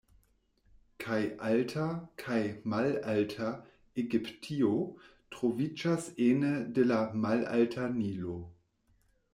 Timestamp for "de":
6.79-6.89